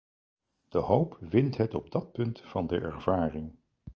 [0.69, 3.55] De hoop wint het op dat punt van de ervaring.